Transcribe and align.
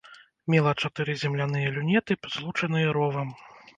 Мела 0.53 0.71
чатыры 0.85 1.13
земляныя 1.23 1.67
люнеты, 1.75 2.17
злучаныя 2.37 2.87
ровам. 2.99 3.29